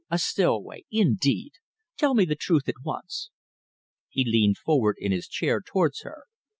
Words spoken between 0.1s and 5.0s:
stowaway, indeed! Tell me the truth at once?" He leaned forward